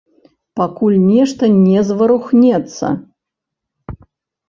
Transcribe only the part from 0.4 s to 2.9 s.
Пакуль нешта не зварухнецца.